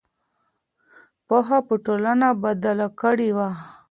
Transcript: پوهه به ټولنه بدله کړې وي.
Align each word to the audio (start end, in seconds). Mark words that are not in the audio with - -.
پوهه 1.27 1.57
به 1.67 1.75
ټولنه 1.85 2.27
بدله 2.43 2.87
کړې 3.01 3.29
وي. 3.35 3.49